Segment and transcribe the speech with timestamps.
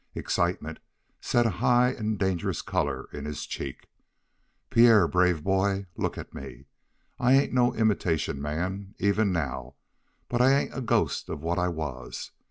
[0.15, 0.79] Excitement
[1.21, 3.87] set a high and dangerous color in his cheek.
[4.71, 5.85] "Pierre brave boy!
[5.95, 6.65] Look at me.
[7.19, 9.75] I ain't no imitation man, even now,
[10.27, 12.31] but I ain't a ghost of what I was.